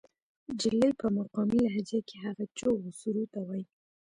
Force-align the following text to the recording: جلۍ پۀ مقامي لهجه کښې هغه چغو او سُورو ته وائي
جلۍ 0.61 0.91
پۀ 0.99 1.07
مقامي 1.17 1.59
لهجه 1.65 1.99
کښې 2.07 2.17
هغه 2.25 2.43
چغو 2.57 2.81
او 2.85 2.91
سُورو 2.99 3.23
ته 3.33 3.39
وائي 3.47 3.63